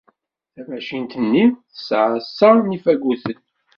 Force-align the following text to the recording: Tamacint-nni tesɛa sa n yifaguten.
Tamacint-nni 0.53 1.45
tesɛa 1.73 2.17
sa 2.35 2.49
n 2.57 2.73
yifaguten. 2.73 3.39